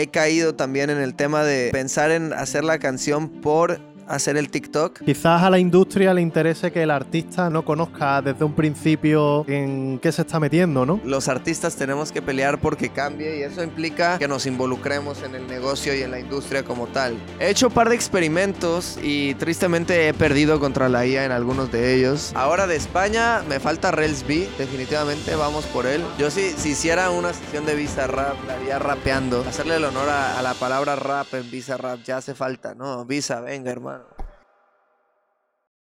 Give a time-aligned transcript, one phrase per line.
[0.00, 4.50] he caído también en el tema de pensar en hacer la canción por hacer el
[4.50, 5.04] TikTok.
[5.04, 9.98] Quizás a la industria le interese que el artista no conozca desde un principio en
[10.00, 11.00] qué se está metiendo, ¿no?
[11.04, 15.46] Los artistas tenemos que pelear porque cambie y eso implica que nos involucremos en el
[15.46, 17.16] negocio y en la industria como tal.
[17.38, 21.70] He hecho un par de experimentos y tristemente he perdido contra la IA en algunos
[21.70, 22.32] de ellos.
[22.34, 26.02] Ahora de España me falta Rails B, definitivamente vamos por él.
[26.18, 29.44] Yo sí, si hiciera una sesión de Visa Rap, la haría rapeando.
[29.48, 33.04] Hacerle el honor a, a la palabra rap en Visa Rap ya hace falta, ¿no?
[33.04, 33.99] Visa, venga hermano.